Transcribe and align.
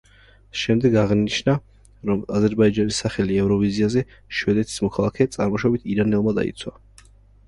შემდეგ 0.59 0.95
აღინიშნა, 0.99 1.53
რომ 2.09 2.23
აზერბაიჯანი 2.37 2.95
სახელი 2.99 3.37
ევროვიზიაზე 3.41 4.03
შვედეთის 4.39 4.79
მოქალაქე, 4.87 5.29
წარმოშობით 5.37 5.87
ირანელმა 5.97 6.35
დაიცვა. 6.39 6.75